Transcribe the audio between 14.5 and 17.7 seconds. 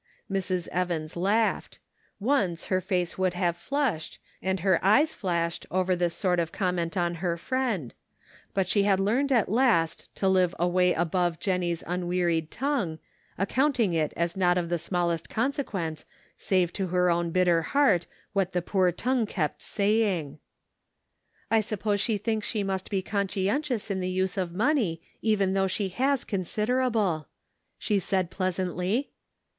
of the smallest consequence save to her own bitter